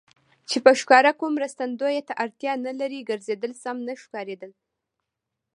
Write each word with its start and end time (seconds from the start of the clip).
چې 0.49 0.57
په 0.65 0.71
ښکاره 0.79 1.11
کوم 1.19 1.31
مرستندویه 1.37 2.01
ته 2.07 2.13
اړتیا 2.23 2.53
نه 2.65 2.73
لري، 2.79 2.99
ګرځېدل 3.09 3.51
سم 3.63 3.77
نه 3.87 3.93
ښکارېدل. 4.03 4.51